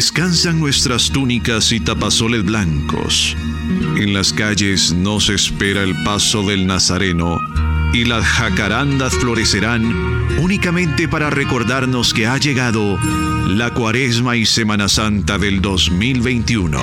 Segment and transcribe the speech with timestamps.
[0.00, 3.36] Descansan nuestras túnicas y tapazoles blancos.
[3.98, 7.38] En las calles nos espera el paso del Nazareno
[7.92, 9.84] y las jacarandas florecerán
[10.38, 12.98] únicamente para recordarnos que ha llegado
[13.46, 16.80] la Cuaresma y Semana Santa del 2021.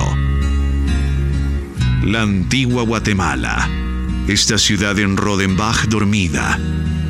[2.04, 3.68] La antigua Guatemala,
[4.28, 6.56] esta ciudad en Rodenbach dormida,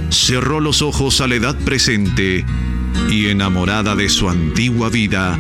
[0.09, 2.47] cerró los ojos a la edad presente
[3.11, 5.38] y enamorada de su antigua vida,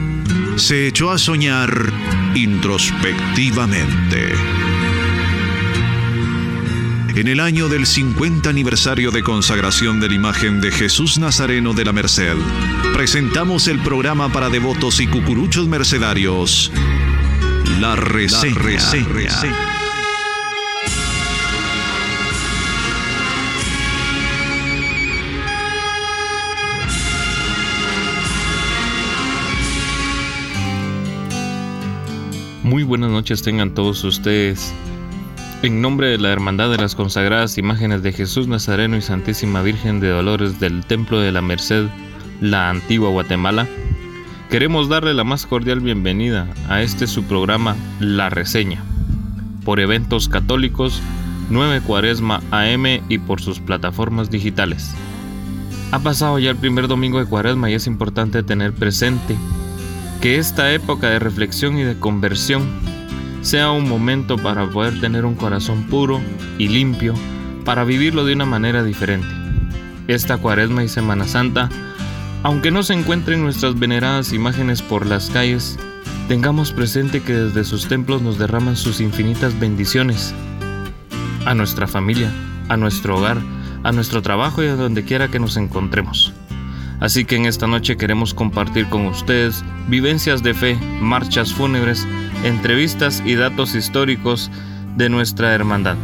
[0.58, 1.92] se echó a soñar
[2.34, 4.32] introspectivamente.
[7.14, 11.84] En el año del 50 aniversario de consagración de la imagen de Jesús Nazareno de
[11.84, 12.36] la Merced,
[12.94, 16.72] presentamos el programa para devotos y cucuruchos mercedarios,
[17.80, 18.56] La Reseña.
[32.68, 34.74] Muy buenas noches tengan todos ustedes.
[35.62, 40.00] En nombre de la Hermandad de las Consagradas Imágenes de Jesús Nazareno y Santísima Virgen
[40.00, 41.86] de Dolores del Templo de la Merced,
[42.42, 43.66] la antigua Guatemala,
[44.50, 48.84] queremos darle la más cordial bienvenida a este su programa La Reseña,
[49.64, 51.00] por eventos católicos
[51.48, 54.94] 9 Cuaresma AM y por sus plataformas digitales.
[55.90, 59.38] Ha pasado ya el primer domingo de Cuaresma y es importante tener presente
[60.20, 62.66] que esta época de reflexión y de conversión
[63.42, 66.20] sea un momento para poder tener un corazón puro
[66.58, 67.14] y limpio
[67.64, 69.28] para vivirlo de una manera diferente.
[70.08, 71.68] Esta cuaresma y Semana Santa,
[72.42, 75.78] aunque no se encuentren nuestras veneradas imágenes por las calles,
[76.28, 80.34] tengamos presente que desde sus templos nos derraman sus infinitas bendiciones
[81.46, 82.32] a nuestra familia,
[82.68, 83.38] a nuestro hogar,
[83.84, 86.32] a nuestro trabajo y a donde quiera que nos encontremos.
[87.00, 92.06] Así que en esta noche queremos compartir con ustedes vivencias de fe, marchas fúnebres,
[92.44, 94.50] entrevistas y datos históricos
[94.96, 95.96] de nuestra hermandad.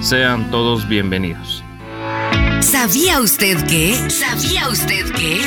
[0.00, 1.62] Sean todos bienvenidos.
[2.60, 3.94] ¿Sabía usted que?
[4.08, 5.40] ¿Sabía usted que?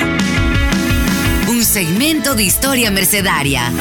[1.49, 3.71] Un segmento de historia mercedaria.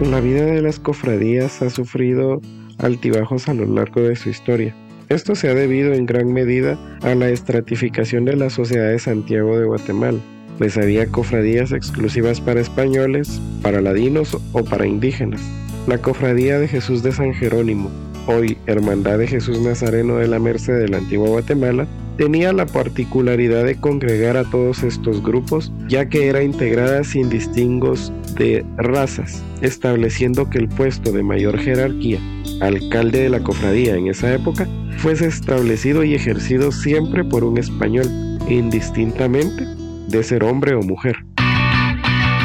[0.00, 2.40] La vida de las cofradías ha sufrido
[2.78, 4.74] altibajos a lo largo de su historia.
[5.08, 9.56] Esto se ha debido en gran medida a la estratificación de la sociedad de Santiago
[9.56, 10.18] de Guatemala,
[10.58, 15.40] pues había cofradías exclusivas para españoles, para ladinos o para indígenas.
[15.86, 17.88] La cofradía de Jesús de San Jerónimo,
[18.26, 21.86] hoy Hermandad de Jesús Nazareno de la Merced de la antigua Guatemala,
[22.16, 28.12] tenía la particularidad de congregar a todos estos grupos, ya que era integrada sin distingos
[28.36, 32.18] de razas, estableciendo que el puesto de mayor jerarquía,
[32.60, 34.66] alcalde de la cofradía en esa época,
[34.98, 38.06] fuese establecido y ejercido siempre por un español,
[38.48, 39.64] indistintamente
[40.08, 41.16] de ser hombre o mujer.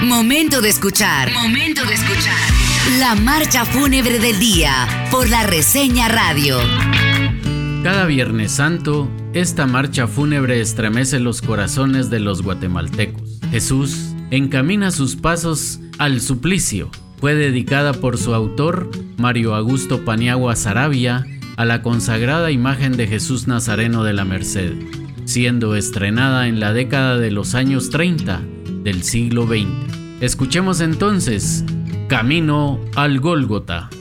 [0.04, 1.32] Momento de escuchar.
[1.32, 2.38] Momento de escuchar.
[3.00, 6.58] La marcha fúnebre del día por la reseña radio.
[7.84, 13.40] Cada Viernes Santo, esta marcha fúnebre estremece los corazones de los guatemaltecos.
[13.52, 16.90] Jesús encamina sus pasos al suplicio.
[17.20, 21.26] Fue dedicada por su autor, Mario Augusto Paniagua Sarabia,
[21.62, 24.74] a la consagrada imagen de Jesús Nazareno de la Merced,
[25.26, 28.42] siendo estrenada en la década de los años 30
[28.84, 29.68] del siglo XX.
[30.22, 31.64] Escuchemos entonces
[32.08, 33.92] Camino al Gólgota.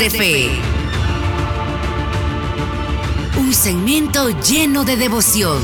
[0.00, 0.46] De Fe.
[3.38, 5.58] Un segmento lleno de devoción.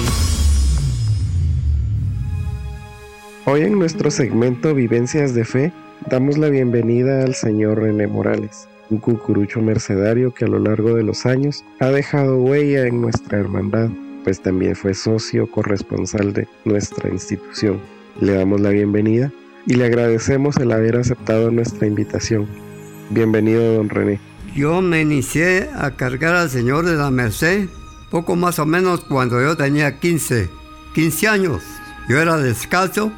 [3.47, 5.73] Hoy en nuestro segmento Vivencias de Fe
[6.11, 11.03] damos la bienvenida al señor René Morales, un cucurucho mercedario que a lo largo de
[11.03, 13.89] los años ha dejado huella en nuestra hermandad,
[14.23, 17.81] pues también fue socio corresponsal de nuestra institución.
[18.21, 19.33] Le damos la bienvenida
[19.67, 22.66] y le agradecemos el haber aceptado nuestra invitación.
[23.11, 24.21] Bienvenido, don René.
[24.55, 27.69] Yo me inicié a cargar al Señor de la Merced
[28.11, 30.51] poco más o menos cuando yo tenía 15,
[30.95, 31.63] 15 años.
[32.09, 33.13] Yo era descalzo,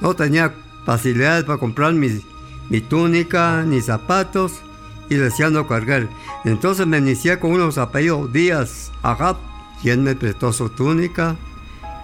[0.00, 0.52] no tenía
[0.84, 2.20] facilidades para comprar mi,
[2.68, 4.60] mi túnica ni zapatos
[5.08, 6.08] y deseando cargar.
[6.44, 9.36] Entonces me inicié con unos apellidos Díaz Ajab
[9.84, 11.36] él me prestó su túnica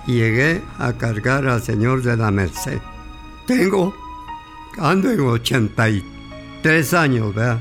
[0.07, 2.81] y llegué a cargar al Señor de la Merced.
[3.47, 3.95] Tengo,
[4.79, 6.16] ando en 83
[6.67, 7.61] años, ¿verdad?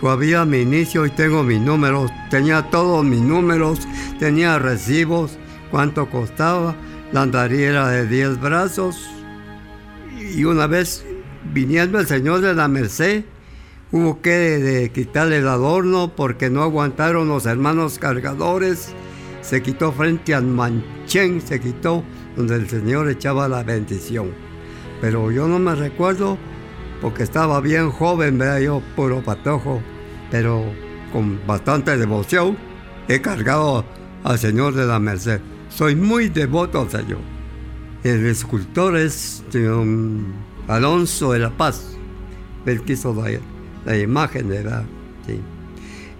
[0.00, 3.80] Todavía mi inicio y tengo mis números, tenía todos mis números,
[4.18, 5.36] tenía recibos,
[5.70, 6.74] cuánto costaba,
[7.12, 9.06] la andaría era de 10 brazos.
[10.34, 11.04] Y una vez
[11.52, 13.24] viniendo el Señor de la Merced,
[13.92, 18.94] hubo que de, quitarle el adorno porque no aguantaron los hermanos cargadores.
[19.42, 22.02] Se quitó frente al manchén, se quitó
[22.34, 24.30] donde el Señor echaba la bendición.
[25.02, 26.38] Pero yo no me recuerdo
[27.00, 29.80] porque estaba bien joven, vea yo, puro patojo,
[30.30, 30.64] pero
[31.12, 32.56] con bastante devoción
[33.08, 33.84] he cargado
[34.24, 35.40] al Señor de la Merced.
[35.68, 37.20] Soy muy devoto al Señor.
[38.04, 39.42] El escultor es
[40.66, 41.96] Alonso de la Paz.
[42.66, 43.38] Él quiso la,
[43.84, 44.84] la imagen la...
[45.26, 45.40] Sí.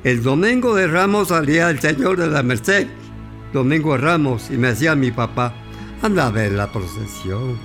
[0.04, 2.86] El domingo de Ramos salía el Señor de la Merced,
[3.52, 5.54] domingo de Ramos, y me decía mi papá,
[6.02, 7.58] anda a ver la procesión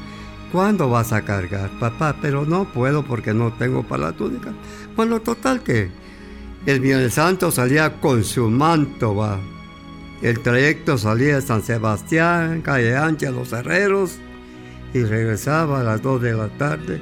[0.53, 2.15] ¿Cuándo vas a cargar, papá?
[2.21, 4.53] Pero no puedo porque no tengo para la túnica.
[4.95, 5.89] Bueno, total que
[6.67, 9.39] el Viernes Santo salía con su manto, va.
[10.21, 14.19] El trayecto salía de San Sebastián, calle Ancha, Los Herreros,
[14.93, 17.01] y regresaba a las 2 de la tarde.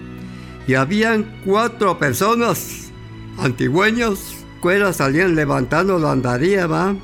[0.66, 2.90] Y habían cuatro personas
[3.38, 6.96] antigüeños, que salían levantando la andaría, va.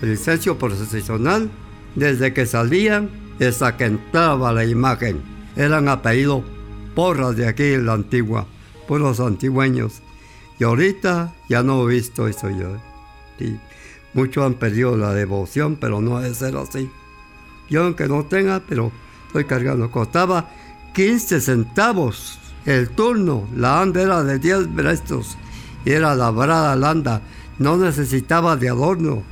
[0.00, 1.50] El licencio procesional,
[1.94, 6.44] desde que salían hasta que entraba la imagen eran apellidos
[6.94, 8.46] porras de aquí la antigua,
[8.86, 10.02] puros antigüeños.
[10.58, 12.76] Y ahorita ya no he visto eso yo.
[14.14, 16.90] muchos han perdido la devoción, pero no debe ser así.
[17.68, 18.92] Yo aunque no tenga, pero
[19.26, 19.90] estoy cargando.
[19.90, 20.48] Costaba
[20.94, 23.46] 15 centavos el turno.
[23.54, 25.36] La anda era de 10 brestos
[25.84, 27.22] y era labrada la anda.
[27.58, 29.22] No necesitaba de adorno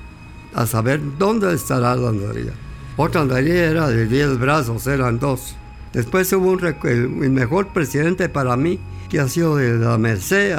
[0.55, 2.53] a saber dónde estará la andaría.
[2.97, 5.57] Otra andaría era de 10 brazos, eran dos.
[5.95, 10.53] Después hubo un, el, mejor presidente para mí, que ha sido de la Merced,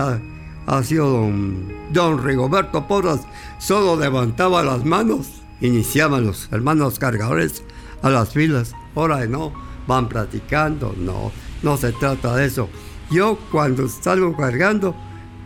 [0.65, 3.27] ha, sido don, don, Rigoberto Porras.
[3.59, 7.63] Solo levantaba las manos, iniciaban los hermanos cargadores
[8.01, 8.73] a las filas.
[8.95, 9.53] Ahora no,
[9.87, 12.69] van platicando, no, no se trata de eso.
[13.11, 14.95] Yo cuando salgo cargando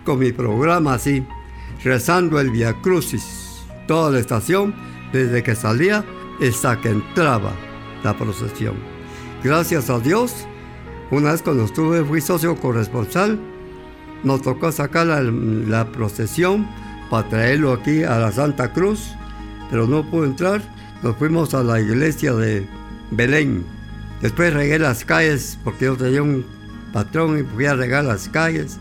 [0.05, 1.25] con mi programa así,
[1.83, 4.75] rezando el Via Crucis, toda la estación,
[5.11, 6.05] desde que salía
[6.47, 7.53] hasta que entraba
[8.03, 8.98] la procesión.
[9.41, 10.45] Gracias a Dios,
[11.11, 13.39] una vez cuando estuve, fui socio corresponsal,
[14.21, 16.67] nos tocó sacar la, procesión
[17.09, 19.15] para traerlo aquí a la Santa Cruz,
[19.69, 20.61] pero no pudo entrar.
[21.03, 22.67] Nos fuimos a la iglesia de
[23.11, 23.63] Belén.
[24.21, 26.45] Después regué las calles porque yo tenía un
[26.91, 28.77] patrón y fui a regar las calles.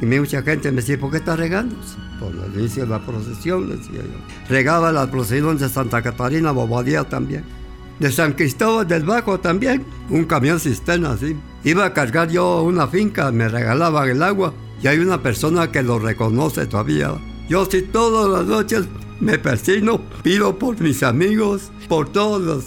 [0.00, 1.76] Y mucha gente me decía, ¿por qué estás regando?
[2.18, 4.48] Por el inicio de la procesión, decía yo.
[4.48, 7.59] Regaba la procesión de Santa Catarina, Bobadía también
[8.00, 11.36] de San Cristóbal del Bajo también, un camión cisterna así.
[11.62, 15.82] Iba a cargar yo una finca, me regalaban el agua y hay una persona que
[15.82, 17.12] lo reconoce todavía.
[17.48, 18.88] Yo sí todas las noches
[19.20, 22.64] me persino, pido por mis amigos, por todos los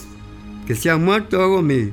[0.67, 1.91] que se han muerto, hago mi...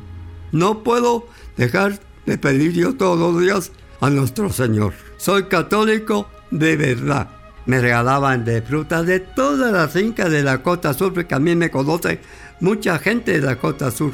[0.52, 4.92] No puedo dejar de pedir yo todos los días a nuestro Señor.
[5.16, 7.30] Soy católico de verdad.
[7.66, 11.54] Me regalaban de frutas de todas las fincas de la Costa Sur, porque a mí
[11.54, 12.18] me conocen
[12.61, 14.12] mucha gente de la costa sur.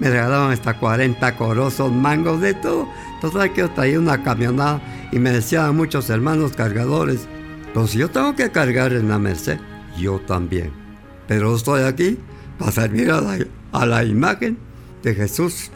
[0.00, 2.88] Me regalaban hasta 40 corosos, mangos, de todo.
[3.14, 7.28] Entonces que yo traía una camionada y me decían muchos hermanos cargadores,
[7.72, 9.58] pues yo tengo que cargar en la Merced,
[9.96, 10.72] yo también.
[11.28, 12.18] Pero estoy aquí
[12.58, 13.38] para servir a la,
[13.72, 14.58] a la imagen
[15.02, 15.70] de Jesús.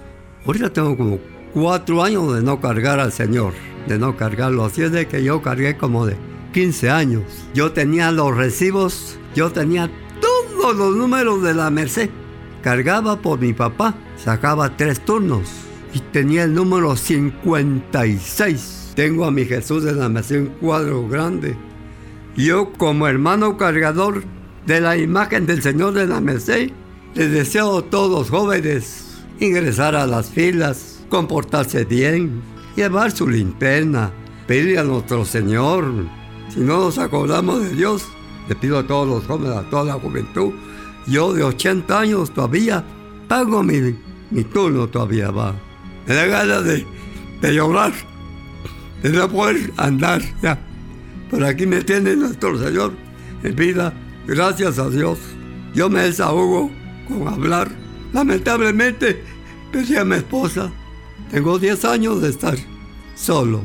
[0.45, 1.19] Ahorita tengo como
[1.55, 3.55] cuatro años de no cargar al Señor,
[3.87, 4.65] de no cargarlo.
[4.65, 6.17] Así es de que yo cargué como de
[6.53, 7.23] 15 años.
[7.55, 9.91] Yo tenía los recibos, yo tenía
[10.77, 12.11] los números de la Merced.
[12.63, 15.49] Cargaba por mi papá, sacaba tres turnos
[15.95, 18.93] y tenía el número 56.
[18.95, 21.57] Tengo a mi Jesús de la Merced un cuadro grande
[22.37, 24.25] Yo como hermano cargador
[24.67, 26.71] de la imagen del Señor de la Merced,
[27.15, 29.09] les deseo a todos los jóvenes
[29.41, 32.43] ingresar a las filas, comportarse bien,
[32.77, 34.11] llevar su linterna,
[34.47, 35.85] pedirle a nuestro Señor.
[36.49, 38.07] Si no nos acordamos de Dios,
[38.49, 40.53] le pido a todos los jóvenes, a toda la juventud,
[41.07, 42.85] yo de 80 años todavía
[43.29, 43.95] pago mi,
[44.53, 45.55] turno todavía va.
[46.07, 46.87] Me da ganas de,
[47.41, 47.93] de llorar,
[49.03, 50.59] de poder andar ya.
[51.31, 52.93] Por aquí me tiene nuestro Señor
[53.43, 53.93] en vida,
[54.27, 55.19] gracias a Dios.
[55.75, 56.71] Yo me desahogo
[57.07, 57.69] con hablar.
[58.13, 59.23] Lamentablemente,
[59.71, 60.73] perdí a mi esposa.
[61.31, 62.57] Tengo 10 años de estar
[63.15, 63.63] solo.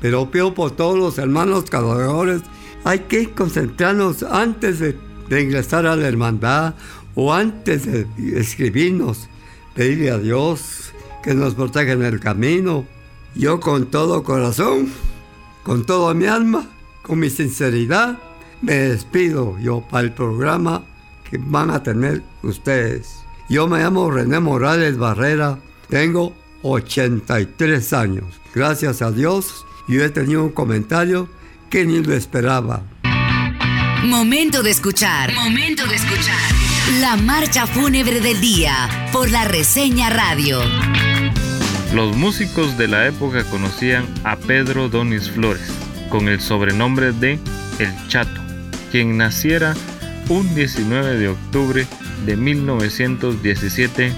[0.00, 2.42] Pero pido por todos los hermanos cargadores.
[2.84, 4.96] Hay que concentrarnos antes de,
[5.28, 6.74] de ingresar a la hermandad
[7.14, 8.06] o antes de
[8.38, 9.28] escribirnos.
[9.74, 12.86] Pedirle a Dios que nos proteja en el camino.
[13.34, 14.90] Yo con todo corazón,
[15.62, 16.66] con toda mi alma,
[17.02, 18.18] con mi sinceridad,
[18.60, 20.84] me despido yo para el programa
[21.28, 23.22] que van a tener ustedes.
[23.48, 25.58] Yo me llamo René Morales Barrera,
[25.88, 28.40] tengo 83 años.
[28.54, 31.28] Gracias a Dios, yo he tenido un comentario
[31.72, 32.82] que ni lo esperaba.
[34.04, 35.32] Momento de escuchar.
[35.32, 36.36] Momento de escuchar.
[37.00, 40.60] La marcha fúnebre del día por la reseña radio.
[41.94, 45.66] Los músicos de la época conocían a Pedro Donis Flores
[46.10, 47.38] con el sobrenombre de
[47.78, 48.42] El Chato,
[48.90, 49.74] quien naciera
[50.28, 51.86] un 19 de octubre
[52.26, 54.12] de 1917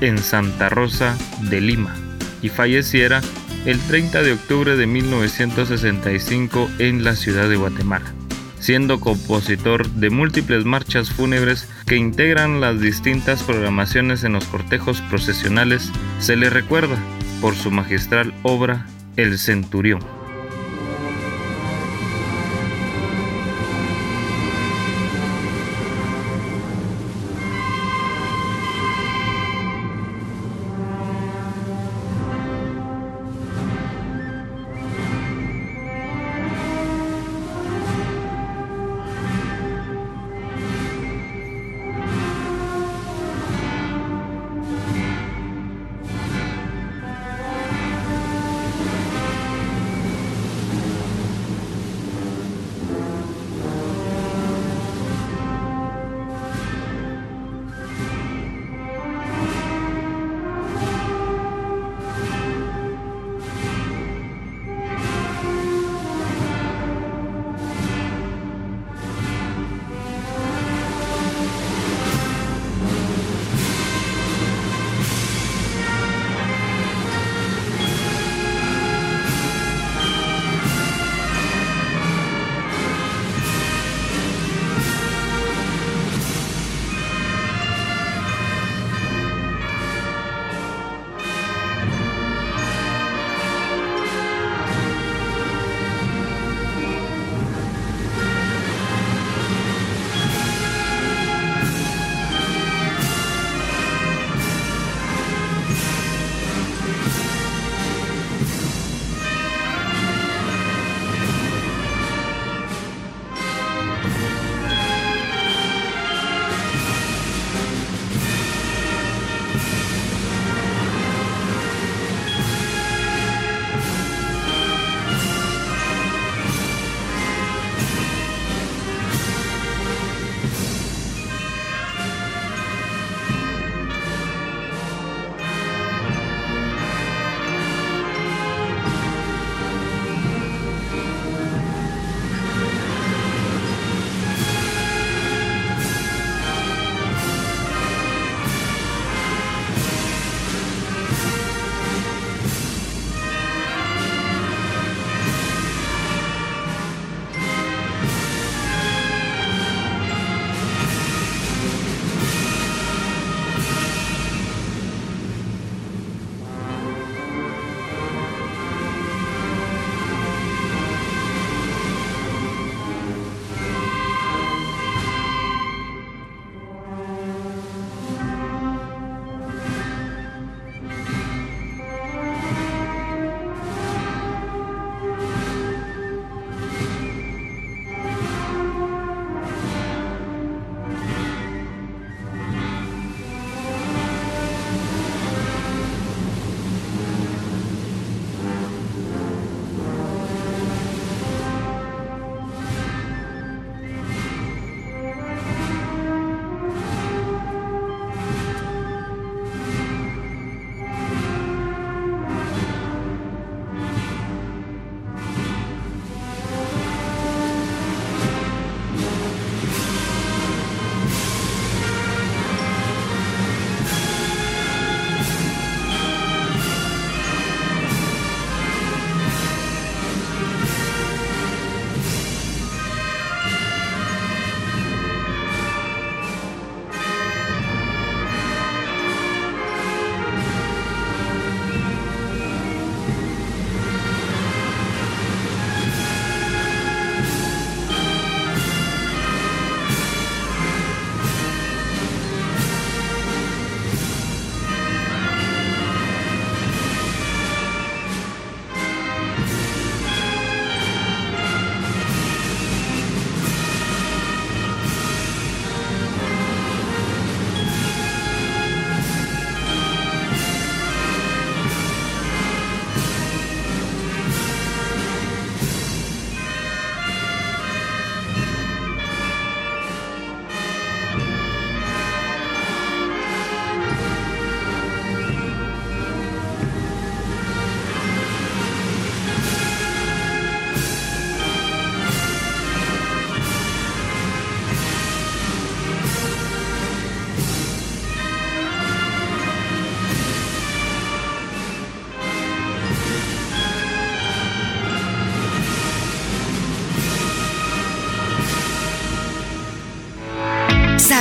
[0.00, 1.94] en Santa Rosa de Lima
[2.42, 3.22] y falleciera
[3.66, 8.14] el 30 de octubre de 1965 en la ciudad de Guatemala,
[8.60, 15.90] siendo compositor de múltiples marchas fúnebres que integran las distintas programaciones en los cortejos procesionales,
[16.20, 16.96] se le recuerda
[17.40, 20.00] por su magistral obra El Centurión.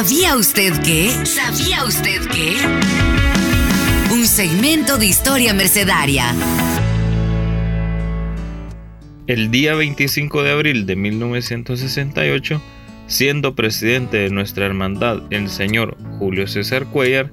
[0.06, 1.10] ¿Sabía usted que?
[1.26, 2.58] ¿Sabía usted que?
[4.14, 6.26] Un segmento de historia mercedaria.
[9.26, 12.62] El día 25 de abril de 1968,
[13.08, 17.32] siendo presidente de nuestra hermandad el señor Julio César Cuellar,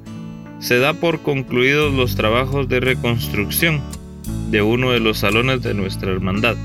[0.58, 3.82] se da por concluidos los trabajos de reconstrucción
[4.50, 6.56] de uno de los salones de nuestra hermandad,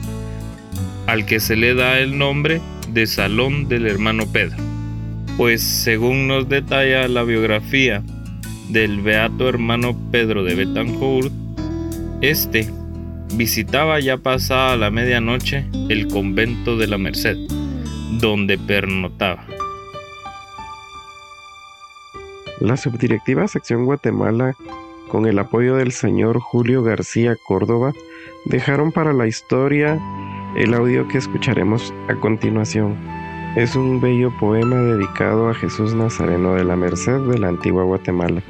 [1.06, 2.62] al que se le da el nombre
[2.94, 4.56] de Salón del Hermano Pedro,
[5.38, 8.04] pues según nos detalla la biografía
[8.70, 11.32] del beato hermano Pedro de Betancourt,
[12.22, 12.68] este
[13.36, 17.38] visitaba ya pasada la medianoche el convento de la Merced,
[18.20, 19.46] donde pernotaba.
[22.60, 24.56] La subdirectiva sección Guatemala,
[25.10, 27.94] con el apoyo del señor Julio García Córdoba,
[28.46, 30.00] dejaron para la historia
[30.56, 33.17] el audio que escucharemos a continuación.
[33.58, 38.44] Es un bello poema dedicado a Jesús Nazareno de la Merced de la antigua Guatemala.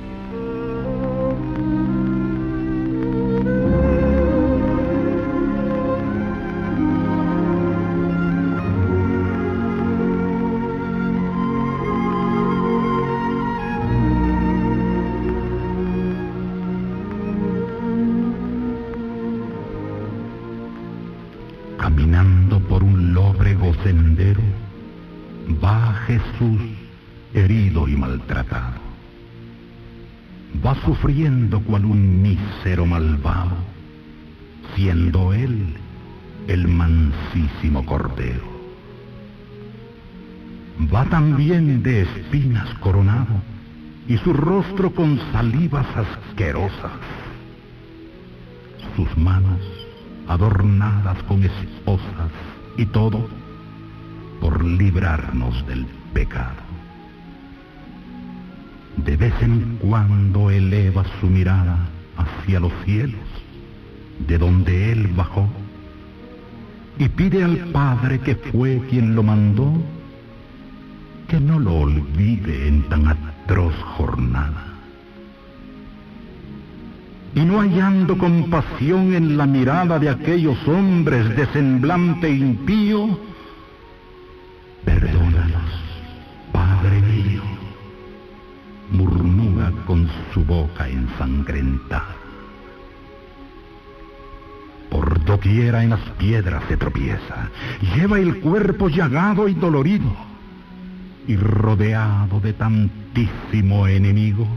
[30.88, 33.58] Sufriendo cual un mísero malvado,
[34.74, 35.76] siendo él
[36.48, 38.46] el mansísimo cordero.
[40.94, 43.36] Va también de espinas coronado
[44.08, 46.94] y su rostro con salivas asquerosas,
[48.96, 49.60] sus manos
[50.30, 52.32] adornadas con esposas
[52.78, 53.28] y todo
[54.40, 56.67] por librarnos del pecado.
[58.98, 61.78] De vez en cuando eleva su mirada
[62.18, 63.22] hacia los cielos,
[64.28, 65.48] de donde él bajó,
[67.00, 69.72] y pide al Padre que fue quien lo mandó,
[71.28, 74.64] que no lo olvide en tan atroz jornada.
[77.36, 83.20] Y no hallando compasión en la mirada de aquellos hombres de semblante impío,
[94.90, 97.50] Por doquiera en las piedras se tropieza,
[97.96, 100.16] lleva el cuerpo llagado y dolorido,
[101.28, 104.48] y rodeado de tantísimo enemigo,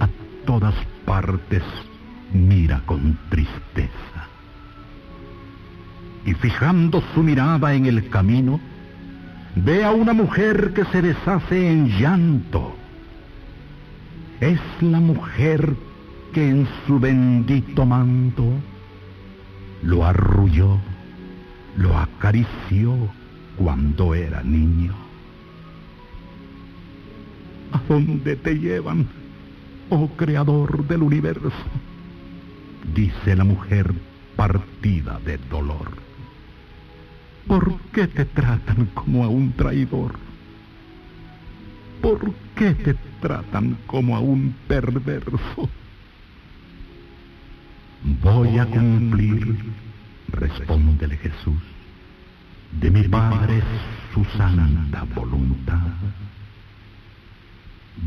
[0.00, 0.08] a
[0.44, 1.62] todas partes
[2.32, 4.28] mira con tristeza.
[6.24, 8.60] Y fijando su mirada en el camino,
[9.54, 12.74] ve a una mujer que se deshace en llanto
[14.40, 15.74] es la mujer
[16.32, 18.44] que en su bendito manto
[19.82, 20.78] lo arrulló,
[21.76, 22.94] lo acarició
[23.56, 24.94] cuando era niño.
[27.72, 29.06] ¿A dónde te llevan,
[29.90, 31.52] oh creador del universo?
[32.94, 33.92] Dice la mujer
[34.36, 35.90] partida de dolor.
[37.46, 40.14] ¿Por qué te tratan como a un traidor?
[42.02, 42.94] ¿Por qué te
[43.26, 45.68] tratan como a un perverso?
[48.22, 49.56] Voy a cumplir,
[50.28, 51.60] respóndele Jesús,
[52.80, 53.62] de mi Padre
[54.14, 55.88] su santa voluntad.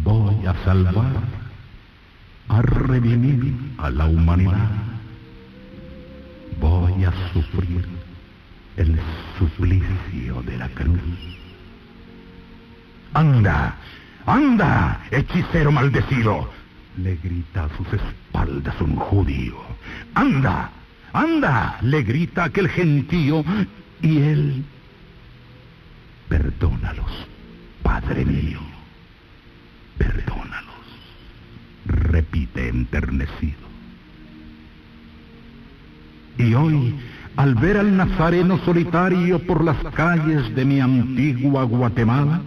[0.03, 1.23] Voy a salvar,
[2.47, 4.71] a redimir a la humanidad.
[6.61, 7.85] Voy a sufrir
[8.77, 8.97] el
[9.37, 11.29] suplicio de la cruz
[13.13, 13.75] Anda,
[14.25, 16.49] anda, hechicero maldecido,
[16.97, 19.57] le grita a sus espaldas un judío.
[20.13, 20.69] Anda,
[21.13, 23.43] anda, le grita aquel gentío
[24.01, 24.65] y él,
[26.27, 27.27] perdónalos,
[27.83, 28.59] Padre mío,
[29.97, 30.85] perdónalos,
[31.85, 33.69] repite enternecido.
[36.37, 36.95] Y hoy,
[37.35, 42.41] al ver al nazareno solitario por las calles de mi antigua Guatemala,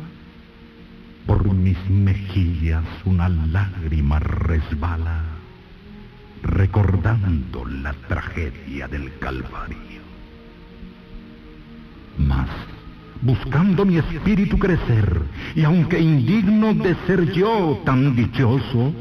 [1.26, 5.22] por mis mejillas una lágrima resbala,
[6.42, 10.02] recordando la tragedia del Calvario.
[12.18, 12.48] Mas,
[13.20, 15.22] buscando mi espíritu crecer,
[15.54, 18.92] y aunque indigno de ser yo tan dichoso,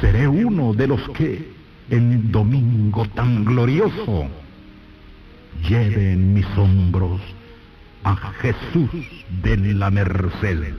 [0.00, 1.52] seré uno de los que,
[1.90, 4.28] en domingo tan glorioso,
[5.68, 7.20] lleve en mis hombros
[8.04, 8.90] a Jesús
[9.42, 10.74] de la Merced.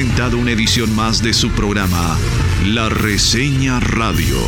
[0.00, 2.16] Presentado una edición más de su programa,
[2.64, 4.38] La Reseña Radio,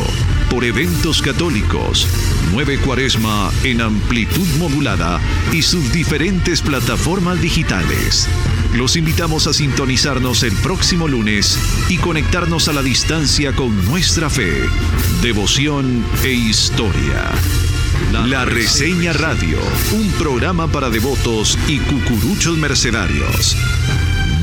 [0.49, 2.07] por Eventos Católicos,
[2.51, 8.27] Nueve Cuaresma en amplitud modulada y sus diferentes plataformas digitales.
[8.73, 14.51] Los invitamos a sintonizarnos el próximo lunes y conectarnos a la distancia con nuestra fe,
[15.21, 17.31] devoción e historia.
[18.11, 19.59] La Reseña Radio,
[19.91, 23.55] un programa para devotos y cucuruchos mercenarios.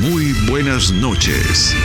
[0.01, 1.75] Muy buenas noches.